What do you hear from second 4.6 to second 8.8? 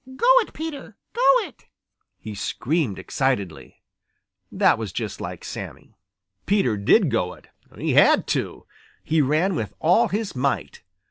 was just like Sammy. Peter did go it. He had to.